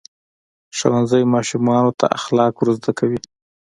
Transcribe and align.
ښوونځی 0.77 1.23
ماشومانو 1.33 1.91
ته 1.99 2.05
اخلاق 2.17 2.53
ورزده 2.57 2.91
کوي. 2.99 3.19